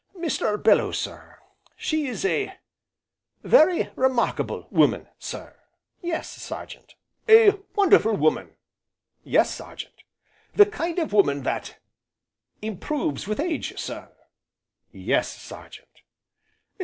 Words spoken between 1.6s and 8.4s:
she is a very remarkable woman, sir!" "Yes, Sergeant!" "A wonderful